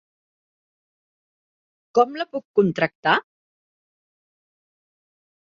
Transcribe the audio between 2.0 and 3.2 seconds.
la puc contractar?